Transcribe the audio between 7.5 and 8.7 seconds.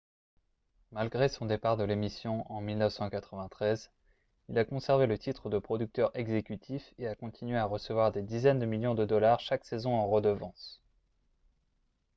à recevoir des dizaines de